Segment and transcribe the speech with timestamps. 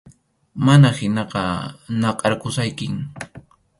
[0.67, 1.43] Mana hinaqa,
[2.01, 2.93] nakʼarqusaykim.